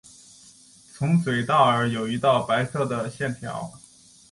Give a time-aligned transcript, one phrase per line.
[0.95, 3.71] 从嘴到耳有一道白色的线条。